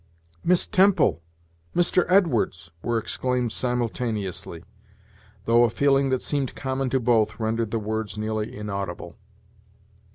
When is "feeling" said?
5.69-6.09